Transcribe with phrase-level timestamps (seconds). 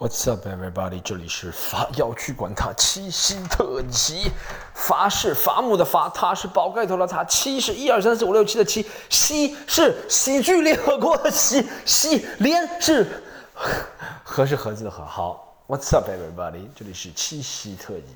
[0.00, 1.02] What's up, everybody？
[1.02, 4.30] 这里是法要去管他七夕特辑。
[4.72, 13.24] 法是伐木的伐，他是宝盖头的他，七是一二三四五六七的七，西是喜剧联合国的喜，喜连是
[14.22, 15.04] 和是盒子的和。
[15.04, 16.68] 好，What's up, everybody？
[16.76, 18.14] 这里是七夕特辑。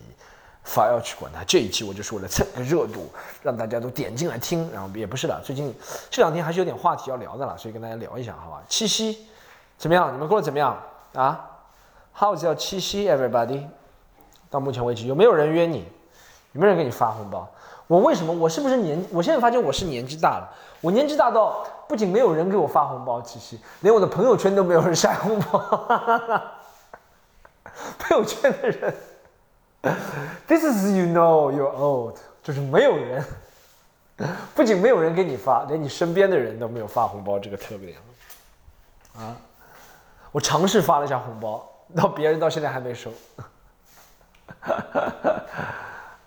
[0.62, 3.10] 法要去管他，这一期我就是为了蹭个热度，
[3.42, 4.70] 让大家都点进来听。
[4.72, 5.74] 然后也不是的，最近
[6.08, 8.62] 这两天还是有点话题要聊的了，所以跟大家聊一下，好吧？
[8.68, 9.26] 七夕
[9.76, 10.14] 怎么样？
[10.14, 10.80] 你们过得怎么样
[11.14, 11.48] 啊
[12.16, 13.66] ？How's your 七夕，everybody？
[14.50, 15.86] 到目前为止有没有人约你？
[16.52, 17.50] 有没有人给你发红包？
[17.86, 18.32] 我为什么？
[18.32, 19.04] 我是不是年？
[19.10, 20.48] 我现在发现我是年纪大了。
[20.80, 25.58] 我年纪大到不仅没有人给我发红包，七夕连我的朋友圈都没有人晒红包。
[27.98, 28.94] 朋友圈的人
[30.46, 33.24] ，This is you know you're old，就是没有人，
[34.54, 37.94] 不仅没有人给你发，连你身边的人都没有发红包，这个特别
[39.16, 39.34] 啊！
[40.30, 41.66] 我尝试发了一下红包。
[41.96, 43.12] 到别人到现在还没收，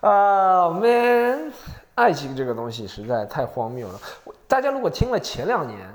[0.00, 1.52] 啊，man，
[1.96, 4.00] 爱情这个东西实在太荒谬了。
[4.46, 5.92] 大家如果听了前两年，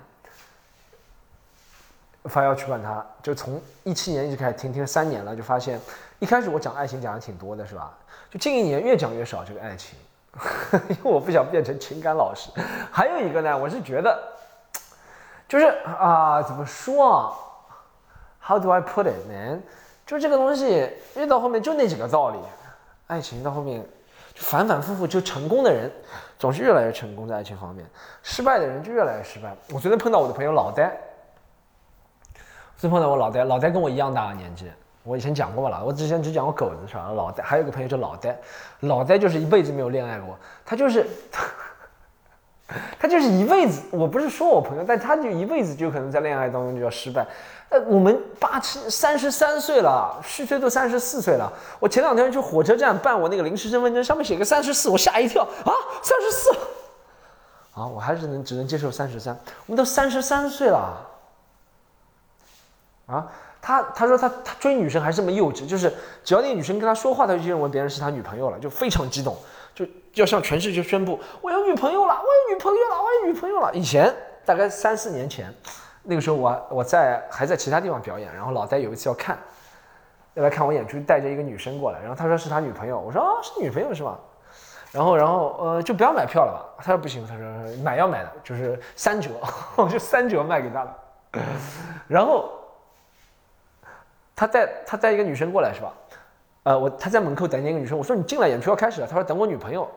[2.25, 5.80] 发要去管他，就从一七年一直开始听，听了三年了，就发现
[6.19, 7.97] 一开始我讲爱情讲的挺多的，是吧？
[8.30, 9.97] 就近一年越讲越少这个爱情，
[10.89, 12.50] 因为我不想变成情感老师。
[12.91, 14.22] 还有一个呢，我是觉得，
[15.47, 17.31] 就是啊，怎么说啊
[18.44, 19.61] ？How do I put it, man？
[20.06, 22.38] 就这个东西越到后面就那几个道理，
[23.08, 23.81] 爱情到后面
[24.34, 25.89] 就反反复复，就成功的人
[26.38, 27.86] 总是越来越成功在爱情方面，
[28.23, 29.56] 失败的人就越来越失败。
[29.69, 30.92] 我昨天碰到我的朋友老呆，
[32.75, 34.69] 昨天碰到我老呆，老呆跟我一样大的年纪，
[35.03, 37.09] 我以前讲过了，我之前只讲过狗子是吧？
[37.16, 38.38] 老呆还有个朋友叫老呆，
[38.81, 41.08] 老呆就是一辈子没有恋爱过，他就是。
[43.00, 47.25] 他就是一辈子，我不是说我朋友，但他就一辈子就可能在恋爱当中就要失败。
[47.69, 51.52] 呃，我们八七三十三岁了，虚岁都三十四岁了。
[51.80, 55.72] 我前两天去火车站办我那个临时身份证，上面写个三十四，我吓一跳啊，
[56.03, 56.52] 三十四，
[57.73, 59.34] 啊，我还是能只能接受三十三。
[59.68, 61.07] 我们都三十三岁了，
[63.07, 63.31] 啊，
[63.62, 65.94] 他他说他他追女生还是这么幼稚，就是
[66.25, 69.38] 只要那个女生跟他说话，他就认为别人是他女朋友了，就非常激动。
[70.14, 73.74] 就要向全世界宣布我有女朋友了，我有女朋友了，我有女朋友了。
[73.74, 74.14] 以前
[74.46, 75.53] 大概三四年前，
[76.03, 79.38] 那个时候我我在还在其他地方表演，然后老戴有一次要看，
[80.34, 84.18] 要来看我演出，带着一个女生过来，然后他说是他女朋友，我说啊是女朋友是吧？
[84.92, 86.84] 然后然后呃就不要买票了吧？
[86.84, 87.46] 他说不行，他说
[87.84, 89.30] 买要买的，就是三折，
[89.78, 90.98] 我就三折卖给他了。
[92.09, 92.52] 然后
[94.36, 95.94] 他带他带一个女生过来是吧？
[96.63, 99.07] 呃，我他在门口等那个女生，我说你进来，演出要开始了。
[99.07, 99.89] 他说等我女朋友，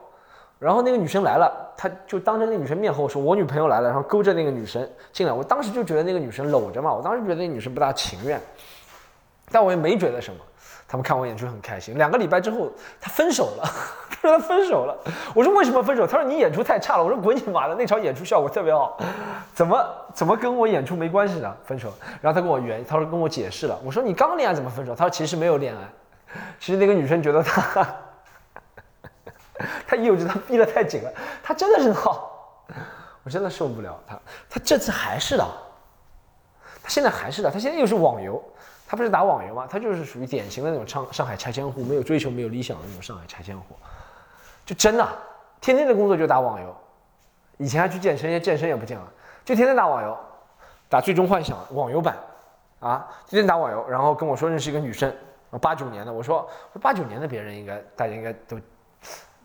[0.58, 5.32] 然后那个女生来了，他就当着那女生面和我说我女朋友来了，然后勾着那个女生进来。
[5.32, 8.40] 我当时就觉得那个女生搂着嘛，我当时觉得那女生不大情愿，
[9.50, 10.40] 但我也没觉得什么。
[10.86, 11.96] 他们看我演出很开心。
[11.96, 12.70] 两个礼拜之后，
[13.00, 13.64] 他分手了，
[14.10, 14.96] 他 说他分手了。
[15.34, 16.06] 我说为什么分手？
[16.06, 17.02] 他说你演出太差了。
[17.02, 18.96] 我说滚你妈的，那场演出效果特别好，
[19.54, 21.56] 怎么怎么跟我演出没关系呢？
[21.64, 21.92] 分手。
[22.20, 23.78] 然后他跟我圆，他说跟我解释了。
[23.84, 24.94] 我说你刚恋爱怎么分手？
[24.94, 25.80] 他说其实没有恋爱。
[26.58, 27.86] 其实那个女生觉得他，
[29.86, 31.12] 他幼稚，他逼得太紧了。
[31.42, 32.64] 他真的是好，
[33.22, 34.18] 我真的受不了他。
[34.50, 35.46] 他这次还是的，
[36.82, 37.50] 他现在还是的。
[37.50, 38.42] 他现在又是网游，
[38.86, 39.66] 他不是打网游吗？
[39.70, 43.76] 他就是属于典型的那种上上海拆迁户，没有追求，没有理想的那种上海拆迁户。
[44.66, 45.08] 就真的，
[45.60, 46.76] 天天的工作就打网游。
[47.58, 49.06] 以前还去健身，现在健身也不见了，
[49.44, 50.18] 就天天打网游，
[50.88, 52.16] 打最终幻想网游版，
[52.80, 55.14] 啊，天天打网游，然后跟我说认识一个女生。
[55.58, 56.48] 八九年的，我说
[56.80, 58.58] 八九年的别人应该大家应该都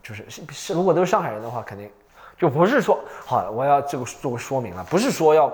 [0.02, 1.90] 就是是如果都是上海人的话，肯定
[2.38, 5.52] 就不是说好我要这个做个说明了，不是说要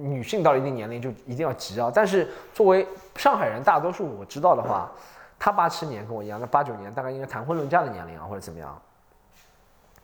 [0.00, 1.92] 女性到了一定年龄就一定要急啊。
[1.94, 4.90] 但是作为上海人，大多数我知道的话，
[5.38, 8.80] 他八七年跟我一样，那八九年大概应该谈婚论嫁的年龄啊，或者怎么样。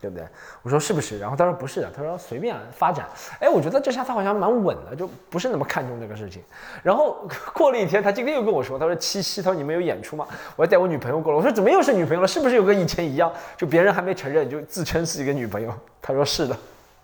[0.00, 0.26] 对不对？
[0.62, 1.18] 我说是不是？
[1.18, 3.06] 然后他说不是的，他说随便发展。
[3.38, 6.42] 哎，我觉得这下他好像蛮稳的，就不是那么看重这个事情。
[6.82, 10.26] 然后 过了一天，他今天又跟我说，他说七夕，他说你们有演出吗？
[10.56, 11.36] 我要带我女朋友过来。
[11.36, 12.26] 我说怎么又是女朋友了？
[12.26, 13.30] 是不是有跟以前一样？
[13.56, 15.72] 就别人还没承认就自称是一个女朋友？
[16.00, 16.56] 他说是的。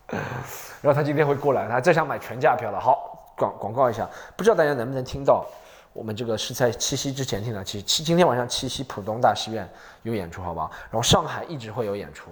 [0.80, 2.78] 然后他今天会过来，他这想买全价票了。
[2.80, 5.44] 好，广广告一下，不知道大家能不能听到？
[5.92, 9.66] 我们这个是在七夕之前听的，七七今天晚上七夕浦东大戏院
[10.02, 10.70] 有演出，好不好？
[10.90, 12.30] 然后上海一直会有演出。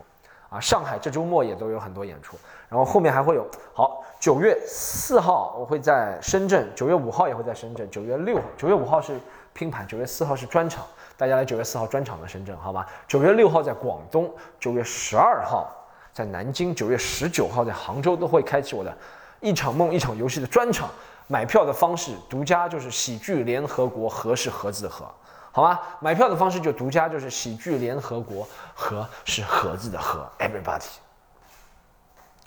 [0.54, 2.36] 啊，上海这周末也都有很多演出，
[2.68, 3.44] 然后后面还会有。
[3.72, 9.18] 好，九月四号我会在深圳，九月五号也会在深圳，九月六、九月五号是
[9.52, 10.86] 拼盘，九月四号是专场，
[11.16, 12.86] 大家来九月四号专场的深圳，好吧？
[13.08, 15.68] 九月六号在广东，九月十二号
[16.12, 18.96] 在南京，九月十九号在杭州都会开启我的
[19.40, 20.88] 一场梦一场游戏的专场。
[21.26, 25.06] 买票的方式独家就是喜剧联合国何是盒子何，
[25.54, 25.78] 好吗？
[26.00, 30.88] 买票的方式就独家就是喜剧联合国和是盒子的盒，everybody，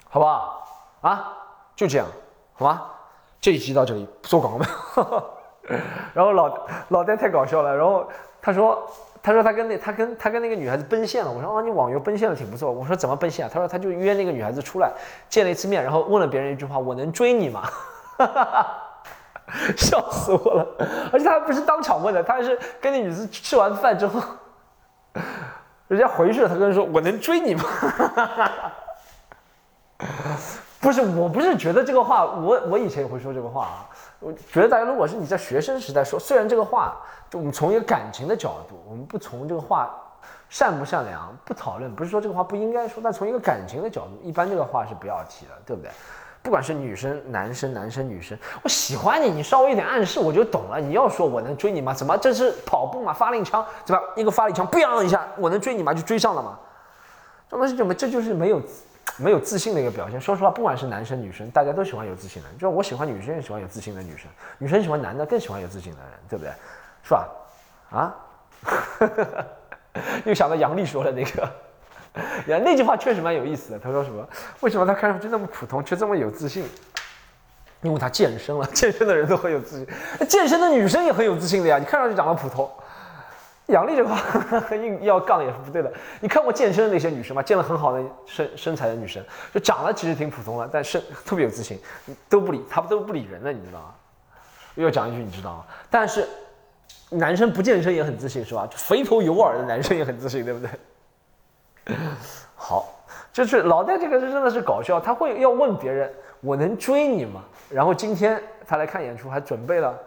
[0.10, 0.68] 好不好？
[1.00, 1.34] 啊，
[1.74, 2.06] 就这样，
[2.54, 2.86] 好吗？
[3.40, 4.66] 这一集到这里，做广告没
[4.98, 5.24] 有？
[6.14, 8.06] 然后老老戴太搞笑了，然后
[8.42, 8.86] 他说。
[9.20, 11.30] 他说他跟那他跟他跟那个女孩子奔现了。
[11.30, 12.72] 我说啊，你网游奔现了挺不错。
[12.72, 13.52] 我说怎么奔现啊？
[13.52, 14.90] 他说他就约那个女孩子出来
[15.28, 17.64] 见了一次面，然后问了别人一句话：“我能追你吗？”
[18.18, 18.87] 哈哈哈
[19.78, 20.68] 笑死我了！
[21.12, 24.22] 而且他还不是当场问的，他还是跟那女子吃完饭之后，
[25.88, 27.64] 人家回去了，他跟人说：“我能追你吗？”
[30.80, 33.90] 不是，我不是觉得这个话，我我以前也会说这个话啊。
[34.20, 36.98] 我觉得大家如果是你在学生时代说，虽然这个话。
[37.30, 39.94] 就我们从一个感情的角度，我们不从这个话
[40.48, 45.92] 善不善良不讨论，不是说这个话不应该说，但从一个感情的角度，一般这个话是不要提的，对不对？
[46.48, 50.80] 不管是女生、男生、男生、女生，我喜欢你，你稍微一点暗示我就懂了。
[50.80, 51.94] 你要说我能追你吗？
[51.94, 53.12] 怎么这是跑步嘛？
[53.12, 54.02] 发令枪，对吧？
[54.16, 55.94] 一个发令枪，砰一下，我能追你吗？
[55.94, 56.58] 就追上了吗？
[57.52, 57.94] 这东西怎么？
[57.94, 58.62] 这就是没有
[59.18, 60.22] 没有自信的一个表现。
[60.22, 62.48] 说实话，不管是男生女生，大家都喜欢有自信的。
[62.58, 66.54] 就我喜欢女生，也喜欢有自信的女生；女生喜欢男的，更喜欢有自信的人，对不对？
[67.04, 67.28] 是吧？
[67.92, 68.16] 啊，
[70.24, 71.52] 又想到杨丽说的那个，
[72.48, 73.80] 呀，那句话确实蛮有意思的。
[73.80, 74.28] 他说什么？
[74.62, 76.66] 为什么他看上去那么普通，却这么有自信？
[77.82, 79.88] 因为他健身了，健身的人都很有自信，
[80.28, 81.78] 健身的女生也很有自信的呀。
[81.78, 82.70] 你看上去长得普通，
[83.68, 84.20] 杨丽这话
[84.76, 85.92] 硬要杠也是不对的。
[86.20, 87.44] 你看过健身的那些女生吗？
[87.44, 89.24] 健了很好的身身材的女生，
[89.54, 91.80] 就长得其实挺普通的，但是特别有自信，
[92.28, 93.94] 都不理他们都不理人的，你知道吗？
[94.76, 95.66] 又讲一句，你知道吗？
[95.90, 96.28] 但是。
[97.10, 98.68] 男生不健身也很自信是吧？
[98.76, 100.70] 肥头有耳的男生也很自信，对不对？
[102.56, 102.88] 好，
[103.32, 107.42] 就是老戴这个是真的是搞笑，他会要问别人我能追你吗？
[107.70, 110.00] 然后今天他来看演出，还准备了，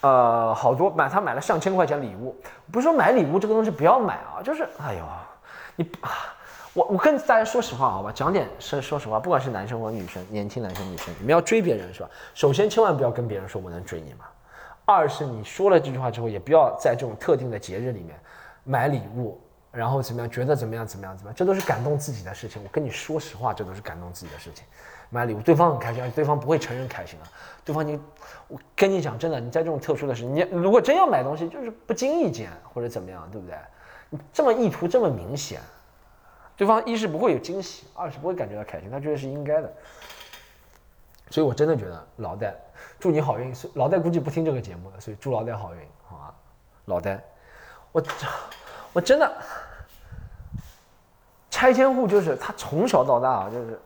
[0.00, 2.34] 呃，好多买他买了上千块钱礼物。
[2.72, 5.04] 不是说买礼物这个东西不要买啊，就是哎呦，
[5.76, 5.90] 你，
[6.72, 12.08] 我我跟大家说实话好吧，讲点说说实话，不管是男生或女生，年轻男生女生，你们要追别人是吧？
[12.34, 14.24] 首先千万不要跟别人说我能追你吗？
[14.84, 18.16] 二是你说了这句话之后，也不要在这种特定的节日里面
[18.62, 19.40] 买礼物，
[19.76, 22.62] 然后怎么样，觉得怎么样，怎么样，怎么样，这都是感动自己的事情。
[22.64, 24.64] 我跟你说实话，这都是感动自己的事情。
[25.10, 27.26] 买礼物，对方很开心，而且对方不会承认开心的。
[27.64, 28.00] 对方你，
[28.48, 33.56] 我跟你讲真的，你在这种特殊的事，你如果真要买东西，就是不经意间或者怎么样，对不对？
[34.08, 35.60] 你这么意图这么明显，
[36.56, 39.72] 对方一是不会有惊喜，二是不会感觉到开心，他觉得是应该的。
[41.30, 42.54] 所以我真的觉得老戴。
[42.98, 46.34] 祝你好运，老戴估计不听这个节目的，所以祝老戴好运，好吗？
[46.86, 47.22] 老戴，
[47.92, 48.00] 我
[48.96, 49.30] 我真的
[51.50, 53.78] 拆迁户就是他从小到大啊，就是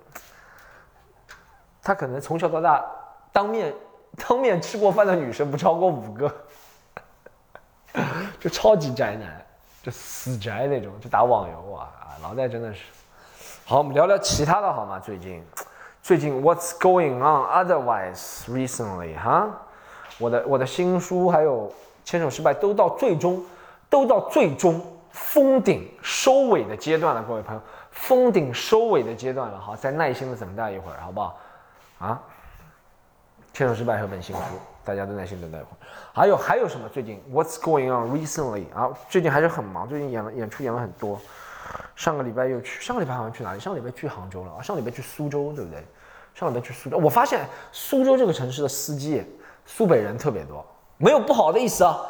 [1.83, 2.85] 他可能从小到大
[3.33, 3.75] 当面
[4.17, 6.33] 当面吃过饭的女生不超过五个，
[8.39, 9.45] 就超级宅男，
[9.83, 12.15] 就死宅那种，就打网游啊啊！
[12.23, 12.85] 老戴真的是
[13.65, 15.01] 好，我们聊聊其他的好吗？
[15.01, 15.45] 最近。
[16.05, 19.49] 最近 What's going on otherwise recently 哈，
[20.19, 21.73] 我的我的新书还有
[22.05, 23.45] 牵手失败都到最终
[23.89, 24.81] 都到最终
[25.13, 27.61] 封顶收尾的阶段了，各位朋友，
[27.91, 31.39] 封顶收尾的阶段了，好，再耐心的等待一会儿，好不好？
[31.99, 32.23] 啊，
[33.53, 34.43] 牵手失败和本新书，
[34.85, 35.77] 大家都耐心等待一会儿。
[36.13, 36.89] 还有 还有什么？
[36.89, 38.91] 最近 What's going on recently 啊？
[39.09, 41.21] 最近还是很忙，最近演了演出演了很多。
[41.95, 43.61] 上个礼拜又去，上个礼拜好像去哪里？
[43.61, 44.63] 上个礼拜去杭州了啊！
[44.63, 45.85] 上个礼拜去苏州，对不对？
[46.35, 49.25] 上个礼拜去苏州，我发现苏州这个城市的司机，
[49.67, 50.65] 苏北人特别多，
[50.97, 52.01] 没有不好的意思啊。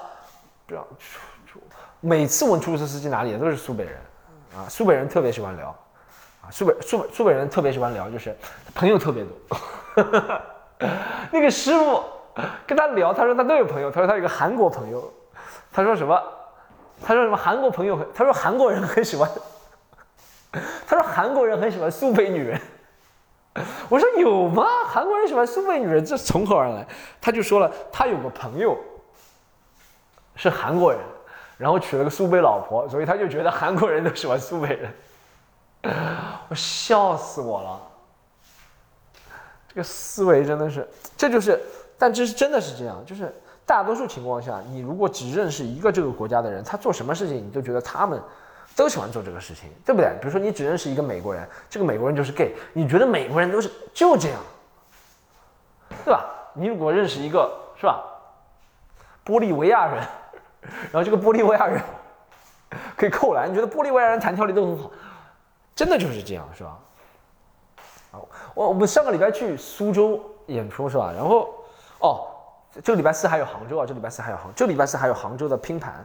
[0.67, 0.87] 不要，
[2.01, 3.95] 每次问出租车司机哪里的，都是苏北人
[4.57, 4.69] 啊。
[4.69, 5.69] 苏北人特别喜欢聊
[6.43, 8.35] 啊，苏北苏北苏北人特别喜欢聊，就是
[8.75, 9.35] 朋友特别多。
[11.31, 12.03] 那个师傅
[12.67, 15.13] 跟他聊，他说他都有朋友，他说他有个韩国朋友，
[15.71, 16.21] 他说什么？
[17.05, 17.37] 他说什么？
[17.37, 19.31] 韩国朋友很，他说韩国人很喜欢。
[20.87, 22.61] 他说韩国人很喜欢苏北女人。
[23.89, 24.65] 我说有吗？
[24.87, 26.87] 韩国人喜欢苏北女人，这从何而来？
[27.21, 28.79] 他就说了，他有个朋友
[30.35, 31.01] 是韩国人，
[31.61, 34.91] 然后娶了个苏北老婆，所以他就觉得韩国人都喜欢苏北人。
[36.49, 37.81] 我笑死我了。
[39.69, 41.61] 这个思维真的是，这就是，
[41.99, 43.33] 但这是真的是这样，就是
[43.67, 48.19] 大多数情况下，你如果只认识一个这个国家的人，他做什么事情，你都觉得他们。
[48.77, 50.09] 都喜欢做这个事情，对不对？
[50.21, 54.41] 比如说你只认识一个美国人，这个美国人就是 gay，你觉得美国人都是就这样，
[56.05, 56.25] 对吧？
[56.55, 58.01] 你如果认识一个，是吧？
[59.27, 60.03] 玻利维亚人，
[60.93, 61.81] 然后这个玻利维亚人
[62.97, 64.91] 可以扣篮，你觉得玻利维亚人弹跳力都很好，
[65.75, 66.79] 真的就是这样，是吧？
[68.13, 71.13] 好，我我们上个礼拜去苏州演出是吧？
[71.17, 71.49] 然后
[72.01, 72.27] 哦，
[72.83, 76.05] 这个礼拜四还有杭州啊，这礼拜四还有杭，这礼拜四还有杭州的拼盘，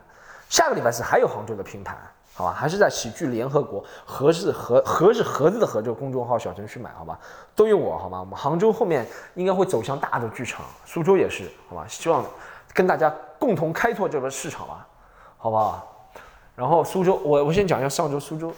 [0.49, 1.97] 下个礼拜四还有杭州的拼盘，
[2.33, 2.53] 好吧？
[2.53, 7.19] 还是在喜剧联合国盒子盒盒是盒子的盒这个公众号小程序买，好吧？
[7.55, 8.19] 都有我，好吗？
[8.19, 11.85] 我们杭州后面应该会走向大的剧场，苏州也是，好吧？
[11.87, 12.23] 希望
[12.75, 14.85] 跟大家共同开拓这个市场吧，
[15.37, 16.11] 好不好？
[16.55, 18.53] 然后苏州，我我先讲一下上周苏州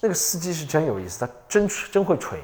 [0.00, 2.38] 那个司机是真有意思，他真真会吹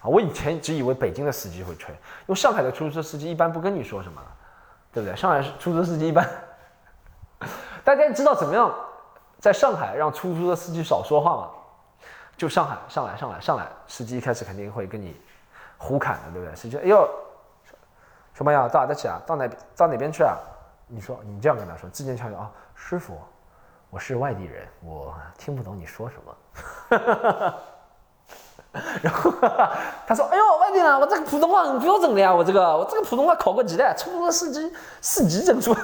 [0.00, 0.06] 啊！
[0.06, 4.22] 我以前只以为北京的司机会吹，因为上海的出租车司机一般不跟你说什么，
[4.92, 5.14] 对不对？
[5.16, 6.28] 上海出租车司机一般，
[7.84, 8.72] 大家知道怎么样
[9.38, 11.48] 在上海让出租车司机少说话吗？
[12.36, 15.20] 就上海上来上来上来，司机一开始肯定会跟你
[15.78, 16.56] 胡侃的，对不对？
[16.56, 17.08] 司机哎呦，
[18.34, 19.20] 小朋友到哪的去啊？
[19.24, 20.36] 到哪到哪边去啊？
[20.94, 23.18] 你说你这样跟他说，字正腔圆啊，师傅。
[23.88, 26.36] 我是外地人，我听不懂你说什么。
[29.02, 29.30] 然后
[30.06, 35.74] 他说：“哎呦，外地人，我这个普通话很标准的呀，我这个我这个普通话考过级的，出租车司机四级证书。”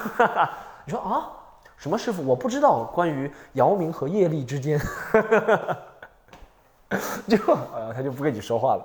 [0.84, 1.30] 你说啊，
[1.76, 2.26] 什么师傅？
[2.26, 4.78] 我不知道关于姚明和叶丽之间。
[7.28, 7.36] 就
[7.74, 8.84] 呃，他就不跟你说话了。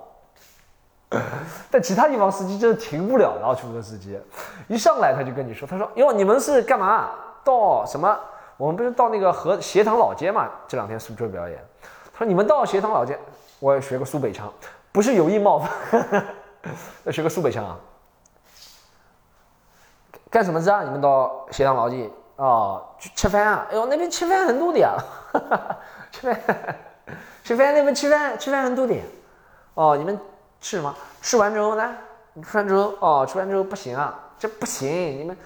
[1.70, 4.20] 但其他地方司机真的停不了，然后出租车司机
[4.68, 7.10] 一上来他就跟你说：“他说哟，你们是干嘛？
[7.44, 8.18] 到什么？”
[8.56, 10.50] 我们不是到那个和斜塘老街嘛？
[10.68, 11.58] 这两天苏州表演，
[12.14, 13.20] 他说你们到斜塘老街，
[13.60, 14.52] 我也学个苏北腔，
[14.92, 16.26] 不是有意冒犯，
[17.04, 17.76] 要学个苏北腔啊。
[20.30, 20.84] 干什么事啊？
[20.84, 22.80] 你们到斜塘老街啊？
[23.00, 23.68] 去吃饭啊？
[23.72, 24.96] 哎呦，那边吃饭很多的呀，
[26.12, 26.40] 吃饭，
[27.44, 28.96] 吃饭那边吃饭吃饭很多的。
[29.74, 30.18] 哦，你们
[30.64, 30.96] 吃什么？
[31.22, 31.94] 吃完之后呢？
[32.50, 35.38] 吃完之后哦，吃完之后不行啊，这不行，你们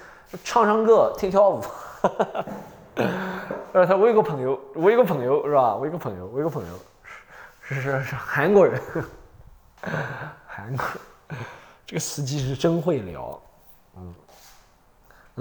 [0.43, 1.61] 唱唱歌，跳跳舞。
[3.73, 5.75] 呃，他我有个朋友，我有个朋友是吧？
[5.75, 6.73] 我有个朋友，我有个朋友
[7.61, 8.79] 是是是是韩国人，
[10.47, 10.85] 韩国
[11.85, 13.41] 这个司机是真会聊，
[13.97, 14.13] 嗯，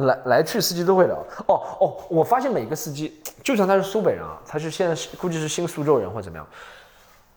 [0.06, 1.16] 来来去司机都会聊。
[1.48, 6.46] 哦哦，我发现每个司机，就算他是苏北人啊，他是现在估计是新苏州人或怎么样，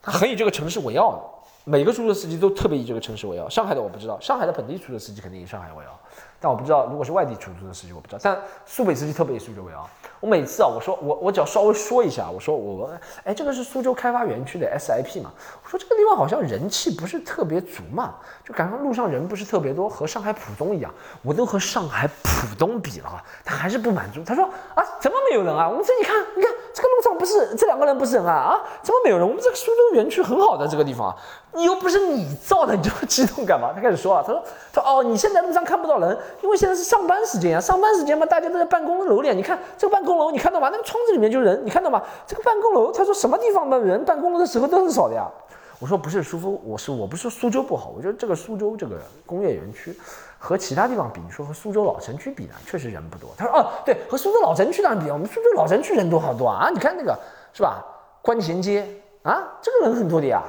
[0.02, 1.39] 他很以这个城市为傲的。
[1.66, 3.48] 每个出租车司机都特别以这个城市为傲。
[3.48, 6.00] 上海的我不知道，上海的本地出租车司机肯定以上海为傲。
[6.42, 8.20] 但我不知道，如果是外地出租车司机，我不知道。
[8.24, 9.88] 但苏北司机特别以苏州为傲。
[10.22, 12.90] 我每次啊，我说我我只要稍微说一下，我说我
[13.26, 15.32] 哎，这个是苏州开发园区的 SIP 嘛？
[15.64, 24.24] 我说这个地方好像人气不是特别足嘛，就感觉路上人不是特别多，和上海浦东一样，我都和上海浦东比了，他还是不满足。
[24.24, 25.70] 他说啊，怎么没有人啊？
[25.70, 28.62] 我们这你看，你看这个路上不是这两个人不是人啊啊？
[28.82, 29.28] 怎么没有人？
[29.28, 31.14] 我们这个苏州园区很好的这个地方。
[31.52, 33.74] 你又不是你造的，你这么激动干嘛？
[33.76, 39.30] 他开始说啊，他说，他说哦，你现在路上看不到人，因为现在是上班时间啊，上班时间嘛，大家都在办公楼里。
[39.36, 40.70] 你看这个办公楼，你看到吗？
[40.72, 42.02] 那个窗子里面就是人，你看到吗？
[42.26, 45.28] 这个办公楼，他说什么地方的人办公楼的时候都是少的呀。
[45.80, 49.98] 我说不是，苏州，我是我不是苏州不好，我觉得这个苏州这个工业园区
[50.38, 53.30] 和其他地方比，你说和苏州老城区比呢，确实人不多。
[53.38, 57.18] 他说哦，对，和苏州老城区当然比，我们苏州老城区人多好多啊，你看那个
[57.54, 57.82] 是吧？
[58.22, 58.86] 观前街
[59.24, 60.44] 啊，这个人很多的呀。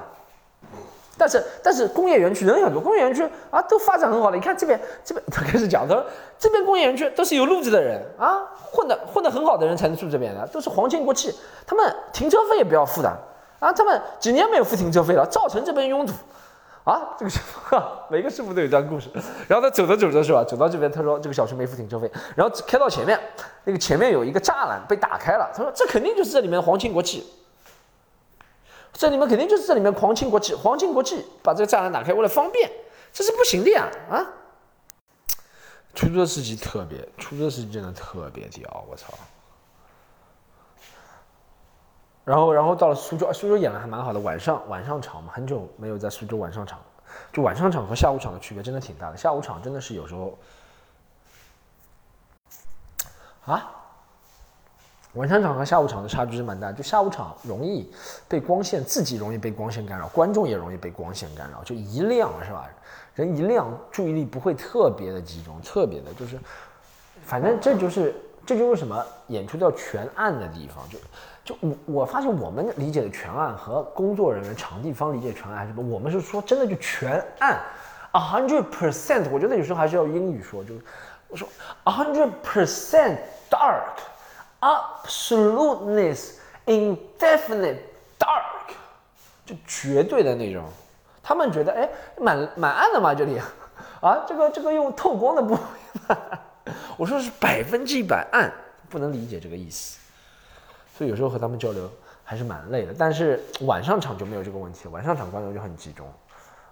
[1.16, 4.37] 但是但是工业园区人很多，工业园区啊都发展很好了。
[4.37, 6.04] 你看这边这边他开始讲，他说
[6.40, 8.40] 这边工业园区都是有路子的人啊，
[8.72, 11.32] 混的混的很好的人才能住这边的，都是皇亲国戚，
[11.64, 13.16] 他们停车费也不要付的
[13.60, 16.12] 啊，他们几年没有付停车费了，造成这边拥堵
[16.82, 17.14] 啊。
[17.16, 17.76] 这个师傅
[18.08, 19.08] 每个师傅都有这样故事。
[19.46, 23.20] 然后他走着走着是吧，走到这边他说这个小区没付停车费，然后开到前面，
[23.64, 27.24] 那个前面有一个栅栏被打开了，他说这肯定就是这里面的皇亲国戚。
[28.92, 32.70] 这里面肯定就是这里面皇亲国戚，皇亲国戚把这个栅栏打开，为了方便，
[33.12, 33.88] 这是不行的呀！
[34.10, 34.26] 啊，
[35.94, 39.06] 出租车司机特别，出租车司机真的特别屌，我操！
[42.30, 46.78] 然后，然后到了苏州，苏州演的还蛮好的，晚上晚上场嘛，很久没有在苏州晚上场，
[47.32, 50.38] 就晚上场和下午场的区别真的挺大的，下午场真的是有时候
[53.46, 53.68] 啊。
[55.14, 57.92] 晚上场和下午场的差距是蛮大，就下午场容易
[58.28, 62.70] 被光线，自己容易被光线干扰，观众也容易被光线干扰，就一亮是吧？
[63.16, 66.38] 人一亮，注意力不会特别的集中，特别的就是，
[67.25, 68.14] 反正这就是
[68.47, 70.99] 这就是什么演出叫全暗的地方，就
[71.44, 75.82] 就我我发现我们理解的全暗和工作人员、场地方理解全暗是什么？
[75.82, 77.61] 我们是说真的就全暗
[78.12, 80.75] ，a hundred percent，我觉得有时候还是要英语说，就
[81.28, 81.49] 我说
[81.85, 83.18] a hundred percent
[83.50, 83.99] dark。
[84.62, 86.35] Absoluteness,
[86.66, 87.78] indefinite,
[88.18, 88.75] dark，
[89.47, 90.62] 就绝对的那种。
[91.23, 93.40] 他们觉得，哎，蛮蛮暗的嘛，这里，
[94.02, 95.56] 啊，这个这个用透光的部
[96.06, 96.14] 分，
[97.00, 98.52] 我说是百分之一百暗，
[98.90, 99.99] 不能理解这个意思。
[100.95, 101.90] 所以有时候和他们交流
[102.23, 102.95] 还是蛮累的。
[102.99, 106.07] 但是晚上场就没有这个问题，晚上场观众就很集中，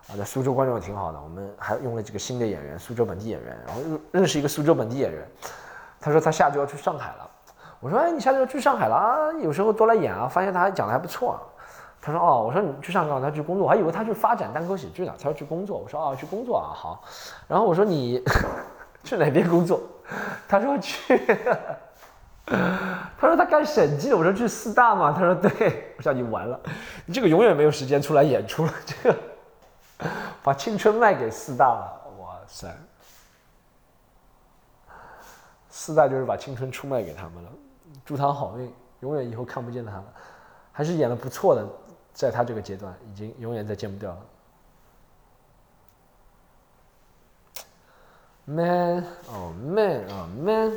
[0.06, 5.26] 啊，在苏州观众也挺好的，我们还用了几个新的演员，苏州本地演员，然后认认识一个苏州本地演员，
[5.98, 7.30] 他说他下周要去上海了，
[7.80, 11.40] 我说哎，你下周要去上海了啊，有时候多来演啊，发现他还讲的还不错啊。
[12.02, 15.78] 他说哦，我说你去上海，他去工作，我还以为他去发展单口喜剧呢，他要去工作。
[15.78, 17.02] 我说哦，去工作啊，好。
[17.48, 18.22] 然后我说你
[19.08, 19.80] 去哪边工作？
[20.46, 21.16] 他说去，
[22.44, 24.16] 他说他干审计的。
[24.16, 25.12] 我说去四大嘛？
[25.12, 25.94] 他说对。
[25.96, 26.60] 我说你完了，
[27.06, 29.18] 你这个永远没有时间出来演出了，这个
[30.44, 32.68] 把青春卖给四大了，哇塞！
[35.70, 37.50] 四大就是把青春出卖给他们了，
[38.04, 40.04] 祝他好运，永远以后看不见他了，
[40.70, 41.66] 还是演的不错的。
[42.12, 44.18] 在他这个阶段，已经永远再见不掉了。
[48.50, 50.72] Man, oh man, oh man.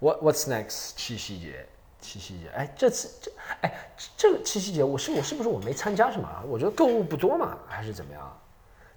[0.00, 0.94] What what's next?
[0.96, 1.66] 七夕节，
[2.00, 2.48] 七夕节。
[2.56, 6.26] 哎，这次这哎这个七夕节，我是我是不是我没参加什么？
[6.48, 8.40] 我觉得购物不多嘛，还是怎么样？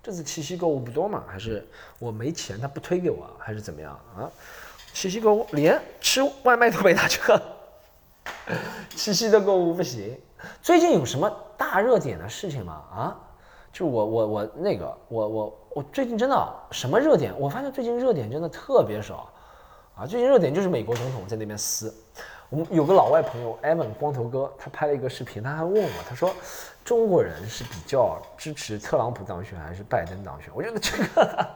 [0.01, 1.25] 这次七夕购物不多嘛？
[1.27, 1.67] 还是
[1.99, 4.31] 我没钱，他不推给我，还是怎么样啊？
[4.93, 7.41] 七夕购物连吃外卖都没打折，
[8.95, 10.17] 七夕的购物不行。
[10.61, 12.73] 最近有什么大热点的事情吗？
[12.91, 13.19] 啊？
[13.73, 17.37] 就我我我那个我我我最近真的什么热点？
[17.39, 19.31] 我发现最近热点真的特别少
[19.95, 20.05] 啊！
[20.05, 21.93] 最近热点就是美国总统在那边撕。
[22.49, 26.33] 我们有个老外朋友 Evan 光头哥，他拍了一个视频，他还问我，他说
[26.83, 30.49] 中国人是比较支持特朗普当选还是拜登当选？
[30.55, 31.47] 我觉得这个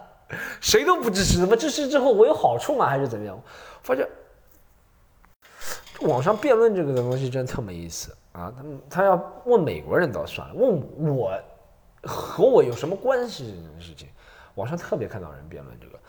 [0.59, 2.87] 谁都不支持，怎么支持之后我有好处吗？
[2.87, 3.39] 还是怎么样？
[3.81, 4.07] 发现
[6.01, 8.53] 网上辩论这个东西真特没意思啊！
[8.55, 11.37] 他他要问美国人倒算了，问我
[12.03, 14.07] 和我有什么关系这件事情？
[14.55, 15.99] 网上特别看到人辩论这个，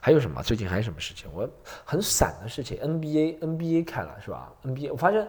[0.00, 0.42] 还有什么？
[0.42, 1.30] 最近还有什么事情？
[1.34, 1.48] 我
[1.84, 5.28] 很散的事情，NBA，NBA 看了是吧？NBA，我发现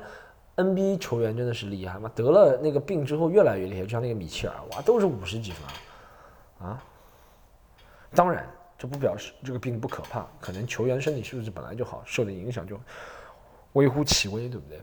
[0.55, 6.81] NBA 球员真的是厉害嘛，得了那个病之后越来越厉害，就像那个米切尔，哇，都是五十几分啊！
[8.13, 12.79] 当然，这不表示这个病不可怕，可能球员身体素质本来就好，受的影响就
[13.73, 14.81] 微乎其微，对不对？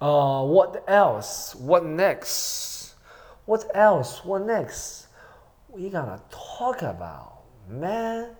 [0.00, 8.30] 啊，What else？What next？What else？What next？We gonna talk about man。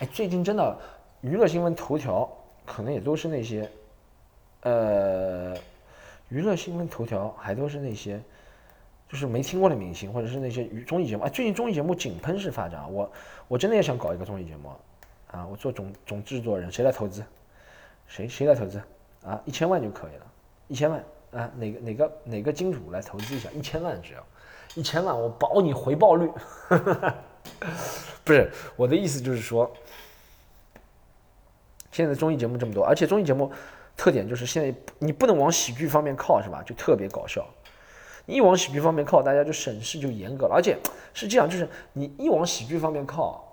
[0.00, 0.76] 哎，最近真的
[1.20, 2.28] 娱乐新闻头条
[2.66, 3.70] 可能也都是那些，
[4.62, 5.54] 呃，
[6.28, 8.20] 娱乐新闻头条还都是那些，
[9.08, 11.22] 就是没听过的明星或者是那些综艺节目。
[11.22, 13.08] 哎，最近综艺节目井喷式发展，我
[13.46, 14.72] 我真的也想搞一个综艺节目
[15.30, 15.46] 啊！
[15.46, 17.22] 我做总总制作人，谁来投资？
[18.08, 18.82] 谁谁来投资？
[19.24, 20.26] 啊，一千万就可以了，
[20.68, 21.50] 一千万啊！
[21.56, 23.48] 哪个哪个哪个金主来投资一下？
[23.52, 24.24] 一千万只要。
[24.74, 26.30] 一千万，我保你回报率。
[28.24, 29.70] 不是我的意思，就是说，
[31.90, 33.52] 现在综艺节目这么多，而且综艺节目
[33.96, 36.62] 特点就是现在你不能往喜剧方面靠，是吧？
[36.64, 37.46] 就特别搞笑。
[38.24, 40.78] 你一往喜剧方面靠，大家就审视就严格了，而且
[41.12, 43.51] 是这样，就是你一往喜剧方面靠，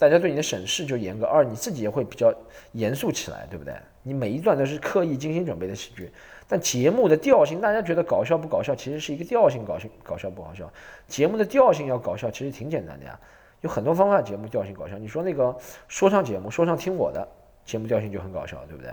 [0.00, 2.34] 大家对你的审视就严格，二你自己也会比较
[2.72, 3.74] 严肃起来，对不对？
[4.02, 6.10] 你每一段都是刻意精心准备的喜剧。
[6.48, 8.74] 但节目的调性，大家觉得搞笑不搞笑？
[8.74, 10.72] 其实是一个调性，搞笑搞笑不好笑。
[11.06, 13.20] 节目的调性要搞笑，其实挺简单的呀，
[13.60, 14.22] 有很多方法。
[14.22, 15.54] 节目调性搞笑，你说那个
[15.86, 17.28] 说唱节目，说唱听我的
[17.66, 18.90] 节目调性就很搞笑，对不对？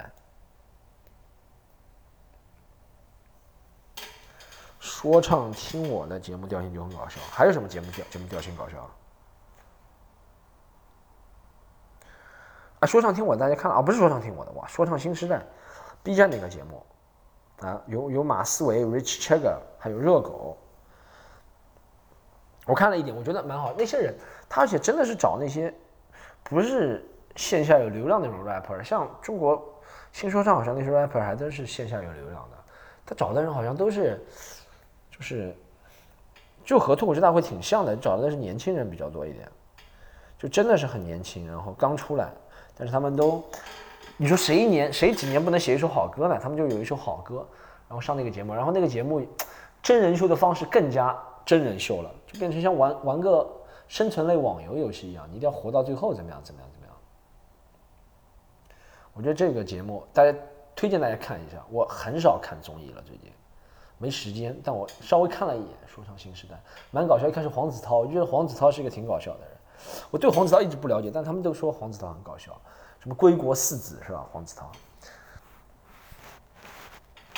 [4.82, 7.22] 说唱听我的节目调性就很搞笑。
[7.32, 8.94] 还有什么节目调节目调性搞笑？
[12.80, 13.82] 啊，说唱听我大家看了啊？
[13.82, 15.42] 不是说唱听我的哇，说唱新时代
[16.04, 16.84] ，B 站那个节目。
[17.66, 20.56] 啊，有有马思唯、Rich Chagger，还有热狗。
[22.68, 23.74] 我看了一点，我觉得蛮好。
[23.76, 24.16] 那些人，
[24.48, 25.74] 他而且真的是找那些
[26.44, 27.04] 不是
[27.36, 29.60] 线下有流量那种 rapper，像中国
[30.12, 32.58] 新说唱好像那些 rapper 还都是线下有流量的。
[33.08, 34.24] 他找的人好像都是，
[35.10, 35.56] 就是
[36.64, 39.50] 就和脱口秀大会挺像的，找的是年轻人比较多一点，
[40.38, 42.30] 就真的是很年轻，然后刚出来，
[42.78, 43.44] 但是他们都。
[44.20, 46.40] 你说谁一年谁几年不能写一首好歌呢？
[46.42, 47.48] 他们就有一首好歌，
[47.88, 49.24] 然后上那个节目，然后那个节目
[49.84, 53.48] 真人秀的方式更加真人秀了，就变成像玩玩个
[53.88, 56.42] 生存类网游游戏一样，你一定要活到最后，怎么样？
[56.44, 56.70] 怎么样？
[56.74, 56.96] 怎么样？
[59.14, 60.36] 我觉得这个节目大家
[60.76, 61.64] 推荐大家看一下。
[61.70, 63.32] 我很少看综艺了，最近
[64.00, 66.56] 没时间，但我稍微看了一眼《说唱新时代》，
[66.90, 67.28] 蛮搞笑。
[67.28, 69.57] 一开始黄子韬，我觉得黄子韬是一个挺搞笑的人。
[70.10, 72.52] 我对黄子韬一直不了解，但他们都说黄子韬很搞笑。
[73.00, 74.26] 什么归国四子是吧？
[74.32, 74.66] 黄子韬，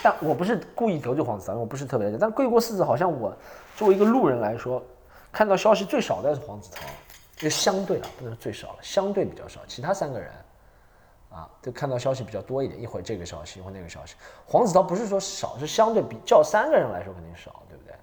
[0.02, 2.18] 但我不是故意得罪黄子韬，我不是特别了解。
[2.20, 3.36] 但归国四子好像我
[3.76, 4.82] 作为一个路人来说，
[5.32, 6.86] 看到消息最少的是黄子韬，
[7.36, 9.60] 就相对啊，不能说最少了，相对比较少。
[9.68, 10.32] 其他三个人
[11.30, 14.16] 啊，就看到消息比较多一点，一会儿这个消息，一会儿那个消息。
[14.48, 17.94] 黄子韬不是说少，是相对比较三个人来说肯定少，对不对？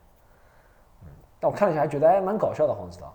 [1.03, 1.09] 嗯，
[1.40, 2.75] 但我看了一下，还觉得哎蛮搞笑的。
[2.75, 3.12] 黄子韬，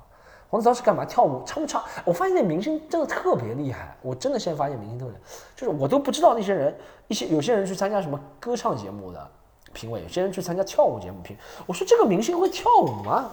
[0.51, 1.05] 黄子韬是干嘛？
[1.05, 1.81] 跳舞唱不唱？
[2.03, 5.13] 我发现那明星真的特别厉害，我真的现在发现明星特别，
[5.55, 9.31] 就是我都不知道那些人，一些有些人去参加什么歌唱节目的
[9.71, 13.31] 评委，有些人去参加跳舞节目评，我说这个明星会跳舞吗？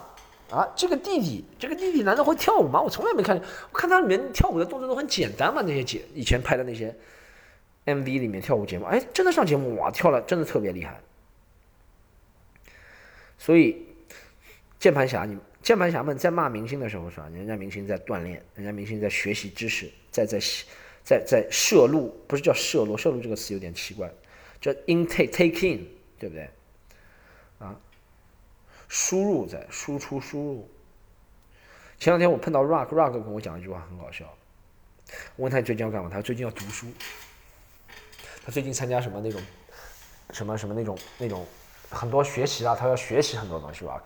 [0.52, 2.80] 啊，这个弟弟，这个弟弟难道会跳舞吗？
[2.80, 5.60] 我从来没看见，我看他里面跳舞的动作都很简单嘛。
[5.60, 6.96] 那些节以前拍的那些
[7.84, 11.00] MV 里面跳舞节目，哎，真的上节目哇，跳了真的特别厉害。
[13.36, 13.86] 所以
[14.78, 15.36] 键盘侠，你
[15.68, 17.28] 键盘侠们在骂明星的时候是吧？
[17.28, 20.40] 人家明星在锻炼，人家明星在学习知识，在在
[21.04, 24.10] 在在摄入，不是叫摄入，摄入这个词有点奇怪，
[24.62, 25.86] 叫 intake take in，
[26.18, 26.48] 对不对？
[27.58, 27.78] 啊。
[28.88, 30.70] 输入在输出输入。
[31.98, 34.24] 前两天我碰到 Rock，Rock 跟我讲一句话很搞笑。
[35.36, 36.08] 我问他最近要干嘛？
[36.08, 36.86] 他说最近要读书。
[38.42, 39.38] 他最近参加什么那种，
[40.30, 41.46] 什么什么那种那种
[41.90, 43.84] 很多学习啊，他要学习很多东西。
[43.84, 44.04] Rock。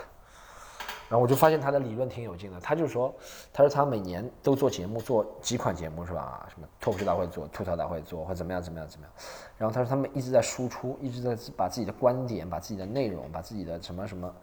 [1.12, 2.59] 然后我就发现他的理论挺有劲的。
[2.59, 3.14] 他就说，
[3.53, 6.48] 他说他每年都做节目，做几款节目是吧？
[6.48, 9.14] 什么脱口秀大会做，吐槽大会做，或怎么样怎么样怎么样。
[9.59, 14.35] 然后他说他们一直在输出，一直在把自己的观点、把自己的内容、把自己的什么什么。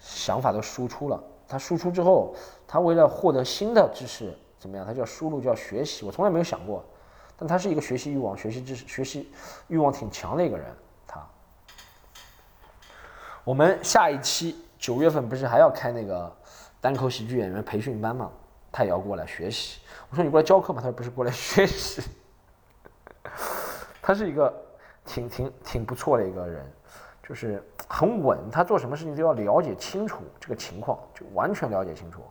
[0.00, 2.34] 想法都输出了，他输出之后，
[2.66, 4.84] 他为了获得新的知识，怎么样？
[4.84, 6.04] 他就要输入，就要学习。
[6.04, 6.82] 我从来没有想过，
[7.36, 9.30] 但他是一个学习欲望、学习知识、学习
[9.68, 10.66] 欲望挺强的一个人。
[11.06, 11.24] 他，
[13.44, 16.34] 我们下一期九月份不是还要开那个
[16.80, 18.30] 单口喜剧演员培训班吗？
[18.72, 19.80] 他也要过来学习。
[20.08, 20.80] 我说你过来教课吗？
[20.80, 22.02] 他说不是过来学习。
[24.00, 24.52] 他是一个
[25.04, 26.64] 挺挺挺不错的一个人。
[27.22, 32.24] 就是很稳，他做什么事情都要了解清楚这个情况，就完全了解清楚。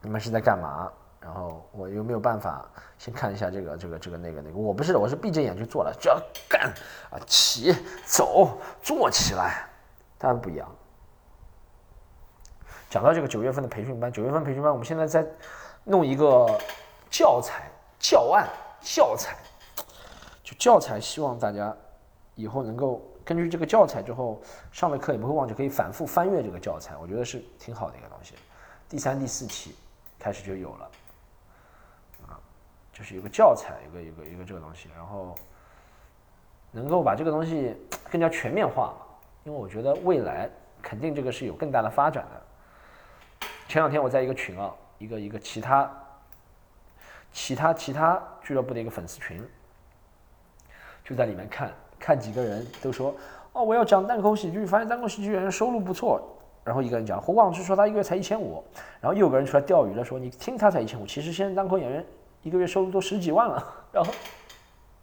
[0.00, 0.92] 你们是在干嘛？
[1.20, 2.64] 然后我有没有办法
[2.96, 4.56] 先看一下这个、这个、这个、那个、那个？
[4.56, 6.16] 我不是，我是闭着眼就做了，只要
[6.48, 6.72] 干
[7.10, 9.66] 啊，起走，做起来，
[10.24, 10.66] 当然不一样。
[12.88, 15.22] 讲到这个九月份的培训班，九月份培训班，我们现在在
[15.84, 16.58] 弄一个
[17.10, 18.48] 教材、教案、
[18.80, 19.36] 教材，
[20.42, 21.76] 就教材，希望大家
[22.36, 23.02] 以后能够。
[23.22, 24.40] 根据这个教材之后，
[24.72, 28.34] 上了课也不会忘记，可以反复翻阅这个教材，我觉得是挺好的一个东西。
[28.88, 29.74] 第三、第四期
[30.18, 30.90] 开始就有了，
[32.28, 32.40] 啊，
[32.94, 35.34] 就是有个教材，一个一个一个这个东西，然后
[36.70, 37.76] 能够把这个东西
[38.10, 38.94] 更加全面化，
[39.44, 40.50] 因为我觉得未来
[40.82, 43.48] 肯定这个是有更大的发展的。
[43.68, 45.90] 前两天我在一个群啊，一个一个其他
[47.32, 49.42] 其他其他俱乐部的一个粉丝群，
[51.04, 51.72] 就在里面看。
[51.96, 53.14] 看几个人都说
[53.52, 56.20] 哦，我要讲单口喜剧，发现单口喜剧演员收入不错。
[56.62, 58.62] 然后一个人讲胡广志说他一个月才一千五，
[59.00, 62.04] 然后又有个人出来钓鱼了，说你听他才一千五，其实现在单口演员
[62.42, 63.74] 一个月收入都十几万了。
[63.92, 64.12] 然后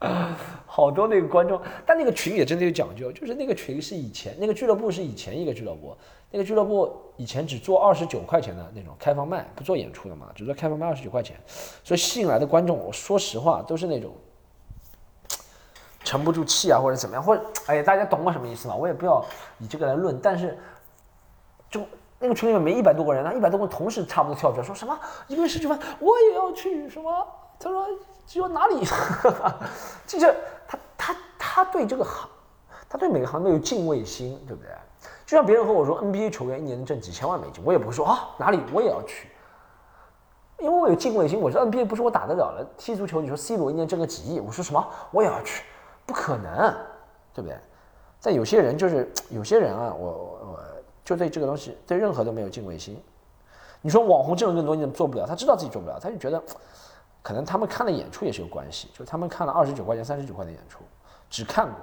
[0.65, 5.95] 好多那个观众，但那个群也真的有讲究，就是那个群是以前那个俱乐部是以前一个俱乐部，
[6.31, 11.35] 那个俱乐部以前只做二十九块钱的那种开放麦，不做演出的嘛，只做开放麦二十九块钱，
[11.83, 14.11] 所以吸引来的观众，我说实话都是那种。
[16.03, 18.75] 沉不住气啊，或者怎么样，或者哎呀，大家懂我什么意思吗？
[18.75, 19.23] 我也不要
[19.59, 20.57] 以这个来论，但是
[21.69, 21.85] 就
[22.17, 27.27] 那个群里面没一百多个人啊，一百多个同时差不多跳出来，说什么一个月十几万，我也要去什么？
[27.61, 27.85] 他说
[28.25, 28.83] 只有哪里？
[30.07, 30.35] 就是
[30.67, 32.27] 他他他对这个行，
[32.89, 34.71] 他对每个行都有敬畏心，对不对？
[35.25, 39.29] 就像别人和我说 NBA 球员一年能挣几千万美金，我也不会说啊哪里我也要去，
[40.59, 41.39] 因为我有敬畏心。
[41.39, 45.63] 我说 NBA 不是我打得了的，踢足球你说 C 罗一年挣个几亿，我说什么我也要去。
[46.05, 46.75] 不可能，
[47.33, 47.57] 对不对？
[48.21, 50.59] 但有些人就是有些人啊，我我
[51.05, 53.01] 就对这个东西对任何都没有敬畏心。
[53.81, 55.25] 你说网红挣了更多，你怎么做不了？
[55.25, 56.43] 他知道自己做不了，他就觉得
[57.21, 60.79] 可能他们看的演出也是有关系，就他们看了二十九块钱、三十九块的演出，
[61.29, 61.75] 只看过，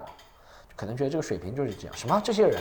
[0.75, 1.97] 可能觉得这个水平就是这样。
[1.97, 2.21] 什么？
[2.25, 2.61] 这些人，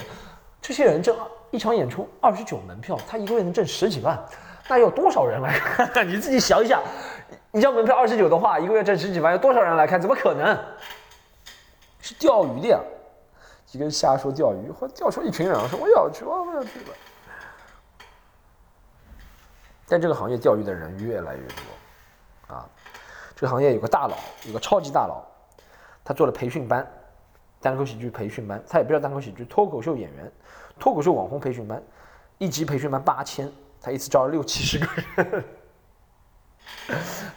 [0.62, 1.18] 这些人挣
[1.52, 4.24] 一场演出二十九门票，他一个月能挣十几万，
[4.68, 6.06] 那有多少人来看？
[6.08, 6.84] 你自己想一想，
[7.52, 10.00] 一张门票二十九的话，一个月挣十几万，有多少人来看？
[10.00, 10.58] 怎么可能？
[12.00, 12.80] 是钓鱼的呀，
[13.66, 16.94] 几个人瞎说钓鱼，或钓出一群人说我要去，我要去了。
[19.90, 21.64] 但这个行业钓鱼的人越来越多，
[23.38, 25.24] 这个行业有个大佬，有个超级大佬，
[26.04, 26.86] 他做了培训班，
[27.62, 30.32] 单口喜剧培训班，他也不叫单口喜剧，脱口秀演员，
[30.80, 31.80] 脱口秀网红培训班，
[32.40, 33.48] 一级培训班八千，
[33.80, 35.44] 他一次招了六七十个人，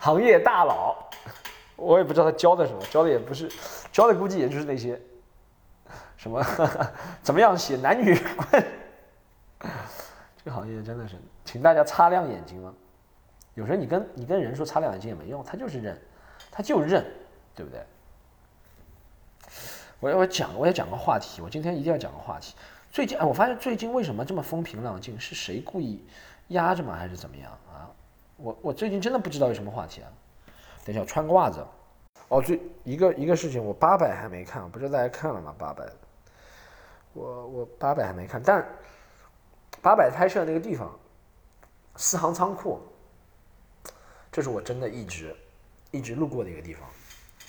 [0.01, 0.97] 行业大佬。
[1.77, 3.51] 我也不知道他教的什么，教的也不是，
[3.93, 4.99] 教的估计也就是那些，
[6.17, 6.43] 什么
[7.23, 8.15] 怎么样写男女，
[9.61, 12.75] 这个行业真的是，请大家擦亮眼睛了。
[13.55, 16.01] 有时候你跟你跟人说擦亮眼睛也没用，他就是认，
[16.51, 17.05] 他就认，
[17.55, 17.85] 对不对？
[19.99, 22.55] 我要我讲，我要讲个话题，我今天一定要讲个话题。
[22.91, 25.19] 最近哎，我发现最近为什么这么风平浪静？
[25.21, 26.05] 是谁故意
[26.49, 26.97] 压着吗？
[26.97, 27.91] 还是怎么样啊？
[28.37, 30.09] 我我最近真的不知道有什么话题啊。
[30.85, 31.65] 等一下，穿个袜子。
[32.29, 35.55] 哦，最一个一个事情，我八百还没看，不知道大家看了吗？
[35.59, 35.85] 八百，
[37.13, 38.65] 我我八百还没看，但
[39.83, 40.91] 八百拍摄那个地方，
[41.97, 42.81] 四行仓库，
[44.33, 45.35] 这是我真的一直
[45.91, 46.83] 一直路过的一个地方，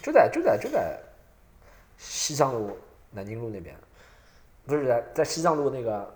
[0.01, 0.99] 就在就在就在
[1.97, 2.77] 西藏路、
[3.11, 3.75] 南京路那边，
[4.65, 6.11] 不是在在西藏路那个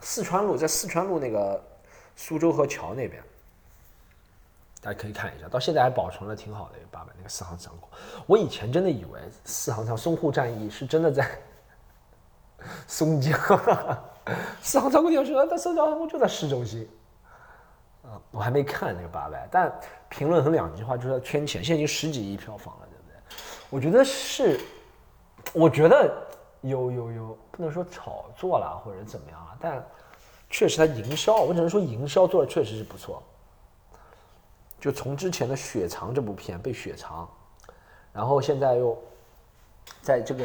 [0.00, 1.62] 四川路，在四川路那个
[2.16, 3.22] 苏州河桥那边。
[4.80, 7.88] 大家可以看一下，到现在还保存了挺好的八百那个四行仓库。
[8.26, 11.40] 我以前真的以为四行仓淞沪战役是真的在
[12.88, 13.38] 松江，
[14.60, 16.88] 四行仓库就说，但四行仓库就在市中心。
[18.30, 19.72] 我还没看那个八百，但
[20.08, 21.62] 评论很两极化，就是在圈钱。
[21.62, 23.38] 现在已经十几亿票房了，对不对？
[23.70, 24.60] 我觉得是，
[25.52, 26.12] 我觉得
[26.62, 29.84] 有有有，不能说炒作了或者怎么样啊，但
[30.50, 33.22] 确实它营销，我只能说营销做的确实是不错。
[34.80, 37.28] 就从之前的《雪藏》这部片被雪藏，
[38.12, 39.00] 然后现在又
[40.02, 40.44] 在这个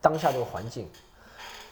[0.00, 0.90] 当下这个环境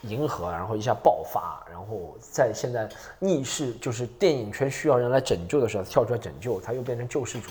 [0.07, 2.89] 迎合，然后一下爆发，然后在现在
[3.19, 7.51] 逆势，就是电影圈需要人来拯救的时候跳出来拯救，他又变成救世主，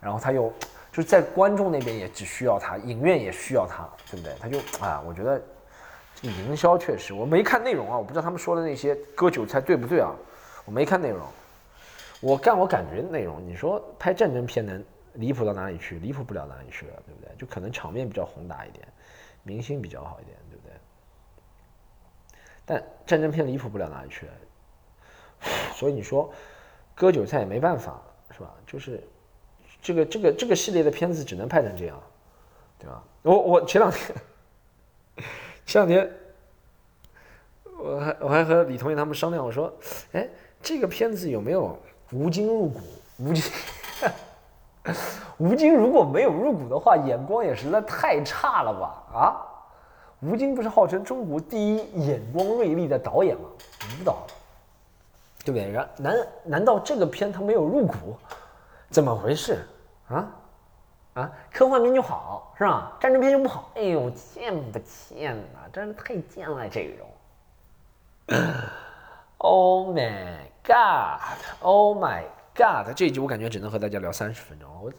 [0.00, 0.52] 然后他又
[0.92, 4.34] 就是在观众那边也只需要他，影院也需要他，对不对？
[4.40, 5.40] 他就啊，我觉得
[6.14, 10.14] 这个营销确实，我没看内容啊，我不知道他们说的那些割韭菜对不对啊，
[10.64, 11.20] 我没看内容。
[12.20, 15.98] 我干我感觉内容，你说拍战争片能离谱到哪里去？
[16.00, 17.34] 离谱不了哪里去了，对不对？
[17.38, 18.86] 就可能场面比较宏大一点，
[19.42, 20.74] 明星比较好一点，对不对？
[22.70, 24.28] 但战争片离谱不了哪里去，
[25.74, 26.32] 所以你说
[26.94, 28.54] 割韭菜也没办法，是吧？
[28.64, 29.02] 就是
[29.82, 32.00] 这个这个这个系列的片子只能拍成这样，
[32.78, 33.02] 对吧？
[33.22, 34.16] 我我前两天
[35.66, 36.08] 前两天
[37.76, 39.72] 我还我还和李同学他们商量，我说，
[40.12, 40.28] 哎，
[40.62, 41.76] 这个片子有没有？
[42.12, 42.80] 吴京入股，
[43.18, 43.52] 吴京，
[45.38, 49.18] 吴京如果没有入股的话，眼光也实在太差了吧？
[49.18, 49.49] 啊，
[50.20, 53.48] 吴京不是号称中国第一眼光锐利的导演吗？
[54.00, 54.26] 舞蹈，
[55.44, 55.70] 对不对？
[55.70, 58.16] 然难难道这个片他没有入股？
[58.90, 59.66] 怎么回事？
[60.08, 60.28] 啊
[61.14, 62.96] 啊，科幻片就好是吧？
[63.00, 63.70] 战争片就不好？
[63.74, 65.60] 哎呦，贱不贱呐？
[65.72, 68.38] 真是太贱了这种。
[69.38, 70.50] Oh my。
[70.62, 72.22] God，Oh my
[72.54, 72.94] God！
[72.94, 74.68] 这一集我感觉只能和大家聊三十分钟。
[74.80, 74.92] 我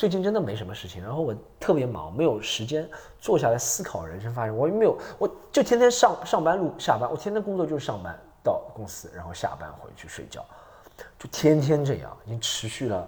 [0.00, 2.88] 最近真的没什么事情，然后我特别忙，没有时间
[3.20, 4.56] 坐下来思考人生发生。
[4.56, 10.42] 我也没有，我就天天上上班路下班，我天天工作就是上班到公司，然后下班回去睡觉，
[11.18, 13.06] 就天天这样，已经持续了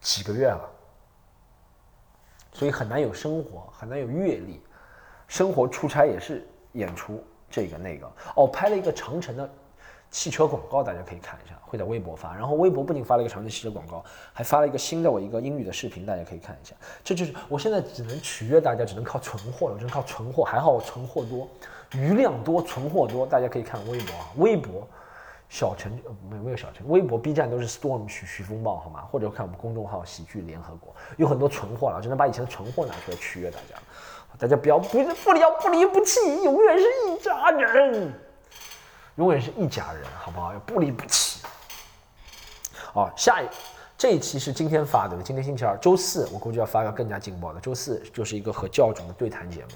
[0.00, 0.70] 几个月了。
[2.52, 4.62] 所以很难有生活，很难有阅历。
[5.26, 9.50] 生活出差也是演出这个那个哦，拍了一个长城的。
[10.14, 12.32] 汽车广告大家可以看一下，会在微博发。
[12.36, 16.72] 然后微博不仅发了一个长城汽车广告，还发了一个新的我一个英语的视频，大家可以看一下。
[17.02, 20.44] 这就是我现在只能取悦大家，只能靠存货了，只能靠存货。
[20.44, 21.48] 还好我存货多，
[21.94, 23.26] 余量多，存货多。
[23.26, 24.86] 大家可以看微博啊，微博
[25.48, 25.90] 小陈
[26.30, 29.00] 没有没有小陈，微博 B 站都是 Storm 徐徐风暴好吗？
[29.10, 33.74] 或者看我们公众号喜剧联合国，有很多存货了，只能把以前的存货拿出来取悦大家。
[34.38, 38.12] 大家不要不不离不离不弃，永远是一家人。
[39.16, 40.52] 永远是一家人，好不好？
[40.52, 41.44] 要不离不弃。
[42.94, 43.48] 哦，下一
[43.96, 47.60] 这一期是今天发的，今天星期二，周四我估计要发个更加劲爆的。
[47.60, 49.70] 周四就是一个和教主的对谈节目，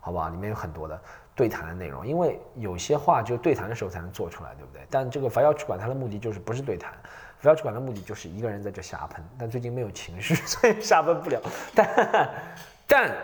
[0.00, 0.28] 好不好？
[0.28, 1.00] 里面有很多的
[1.34, 4.86] 对谈的内容，因为有些话就对谈的时候才能做出来，对不对？
[4.88, 6.92] 但这个伐要去管他的目的就是不是对谈，
[7.40, 11.40] 伐要去管的目的就是一个人在这瞎喷，但最近没有情绪，所以瞎喷不了。
[11.74, 12.30] 但
[12.86, 13.16] 但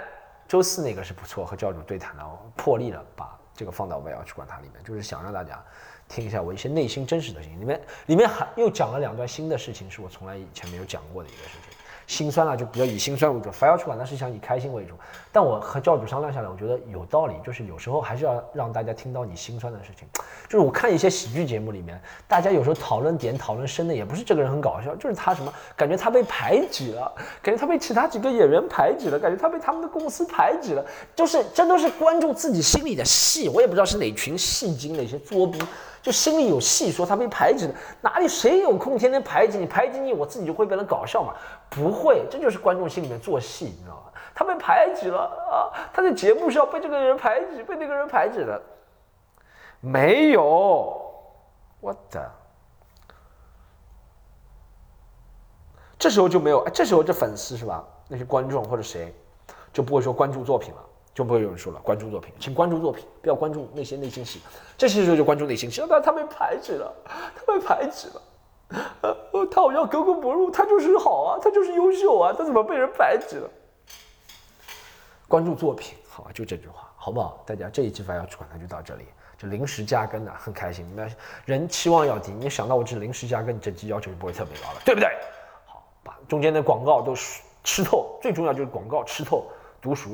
[0.48, 3.38] 周四那个是不错，和教主对谈了，破例了，把。
[3.58, 5.60] 这个放到我要去管它里面，就是想让大家
[6.06, 7.58] 听一下我一些内心真实的心。
[7.58, 11.77] 里面里面还又讲了两段新的事情，是我从来以前没有讲过的一个事情。
[12.08, 14.94] 心酸了就比较以心酸为主，反要去管那是想以开心为主。
[15.30, 20.08] 但我和教主商量下来，我觉得有道理，就是有时候还是要让大家听到你心酸的事情。
[20.48, 30.82] 就是我看一些喜剧节目里面，大家有时候讨论点讨论深的，也不是这个人很搞笑，就是他什么感觉他被排挤了，感觉他被其他几个演员排挤了，感觉他被他们的公司排挤了，
[31.14, 35.60] 就是这都是观众自己心里的戏，我也不知道是哪群戏精，哪些作逼。
[36.02, 39.66] 就心里有戏，说他被排挤了，哪里谁有空天天排挤你？
[39.66, 41.34] 排挤你，我自己就会变得搞笑嘛？
[41.68, 44.02] 不会，这就是观众心里面做戏，你知道吗？
[44.34, 45.18] 他被排挤了
[45.50, 45.74] 啊！
[45.92, 48.62] 他在节目上被这个人排挤，被那个人排挤了，
[49.80, 51.02] 没有，
[51.80, 52.30] 我的，
[55.98, 57.84] 这时候就没有，这时候这粉丝是吧？
[58.06, 59.12] 那些观众或者谁，
[59.72, 60.80] 就不会说关注作品了，
[61.18, 64.40] 就不会有人说了关注作品，请关注作品，不要关注那些内心戏。
[64.76, 68.22] 这些时候就关注内心戏，那他被排挤了，他被排挤了。
[69.02, 73.50] 呃，他好像格格不入，他就是好啊，他就是优秀啊，他怎么被人排挤了？
[75.26, 77.42] 关注作品，好吧，就这句话，好不好？
[77.44, 79.04] 大家这一期发要出款，那就到这里，
[79.37, 80.87] 就临时加更的，很开心。
[80.94, 81.11] 那
[81.46, 85.09] 人期望要低，你想到我是临时加更，整期要求就不会特别高了，对不对？
[85.66, 87.12] 好，把中间的广告都
[87.64, 89.48] 吃透，最重要就是广告吃透
[89.83, 90.11] 读熟，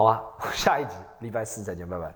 [0.00, 0.22] 好吧？
[0.56, 2.14] 下一集礼拜四再见，拜拜。